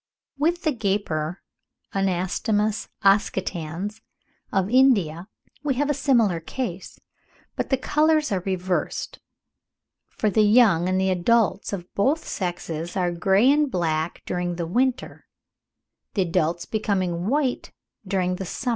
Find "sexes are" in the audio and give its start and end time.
12.27-13.11